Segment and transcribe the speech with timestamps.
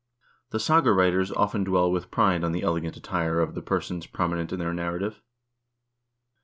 [0.49, 4.51] The saga writers often dwell with pride on the elegant attire of the persons prominent
[4.51, 5.21] in their narrative.